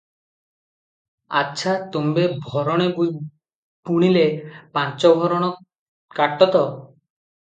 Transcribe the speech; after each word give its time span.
ଆଛା, 1.41 1.73
ତୁମ୍ଭେ 1.95 2.23
ଭରଣେ 2.45 2.87
ବୁଣିଲେ 3.89 4.23
ପାଞ୍ଚଭରଣ 4.79 5.51
କାଟ 6.21 6.49
ତ? 6.57 6.63